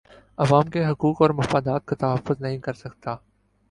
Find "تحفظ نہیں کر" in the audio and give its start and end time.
1.95-2.73